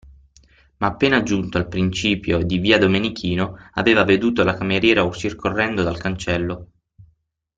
[0.77, 5.99] Ma appena giunto al principio di via Domenichino, aveva veduto la cameriera uscir correndo dal
[5.99, 6.69] cancello.